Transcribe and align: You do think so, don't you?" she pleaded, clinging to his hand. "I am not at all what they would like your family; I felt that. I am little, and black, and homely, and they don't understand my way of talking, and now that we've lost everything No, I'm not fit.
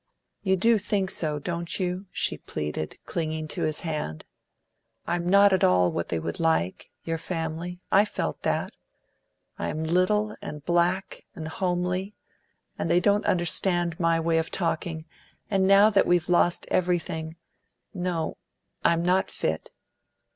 You 0.41 0.55
do 0.55 0.79
think 0.79 1.11
so, 1.11 1.37
don't 1.37 1.79
you?" 1.79 2.07
she 2.11 2.39
pleaded, 2.39 2.97
clinging 3.05 3.47
to 3.49 3.61
his 3.61 3.81
hand. 3.81 4.25
"I 5.05 5.13
am 5.15 5.29
not 5.29 5.53
at 5.53 5.63
all 5.63 5.91
what 5.91 6.09
they 6.09 6.17
would 6.17 6.39
like 6.39 6.91
your 7.03 7.19
family; 7.19 7.81
I 7.91 8.05
felt 8.05 8.41
that. 8.41 8.73
I 9.59 9.69
am 9.69 9.83
little, 9.83 10.35
and 10.41 10.65
black, 10.65 11.27
and 11.35 11.47
homely, 11.47 12.15
and 12.79 12.89
they 12.89 12.99
don't 12.99 13.27
understand 13.27 13.99
my 13.99 14.19
way 14.19 14.39
of 14.39 14.49
talking, 14.49 15.05
and 15.51 15.67
now 15.67 15.91
that 15.91 16.07
we've 16.07 16.29
lost 16.29 16.65
everything 16.71 17.35
No, 17.93 18.37
I'm 18.83 19.03
not 19.05 19.29
fit. 19.29 19.69